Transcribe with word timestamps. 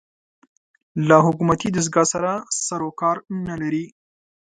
له 1.07 1.17
حکومتي 1.25 1.69
دستګاه 1.71 2.07
سره 2.13 2.31
سر 2.65 2.81
و 2.87 2.91
کار 3.01 3.17
نه 3.47 3.55
لري 3.61 3.85